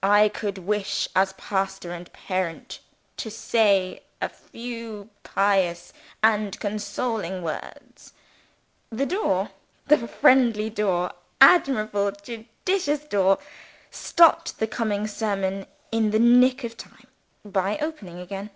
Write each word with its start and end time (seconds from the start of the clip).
I 0.00 0.28
could 0.28 0.58
wish, 0.58 1.08
as 1.16 1.32
pastor 1.32 1.90
and 1.92 2.12
parent, 2.12 2.78
to 3.16 3.32
say 3.32 4.04
a 4.20 4.28
few 4.28 5.10
pious 5.24 5.92
and 6.22 6.56
consoling 6.60 7.42
words" 7.42 8.12
The 9.00 9.06
door 9.06 9.50
the 9.88 10.06
friendly, 10.06 10.72
admirable, 11.40 12.12
judicious 12.12 13.00
door 13.06 13.38
stopped 13.90 14.60
the 14.60 14.68
coming 14.68 15.08
sermon, 15.08 15.66
in 15.90 16.12
the 16.12 16.20
nick 16.20 16.62
of 16.62 16.76
time, 16.76 17.08
by 17.44 17.76
opening 17.78 18.20
again. 18.20 18.50